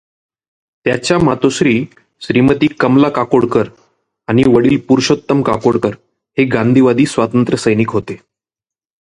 त्याच्या 0.85 1.17
मातोश्री 1.19 1.85
श्रीमती 2.21 2.67
कमला 2.67 3.09
काकोडकर 3.09 3.67
आणि 4.27 4.43
वडील 4.47 4.79
पुरुषोत्तम 4.79 5.41
काकोडकर 5.41 5.95
हे 6.37 6.45
गांधीवादी 6.45 7.05
स्वातंत्र्यसैनिक 7.05 7.89
होते. 7.89 8.17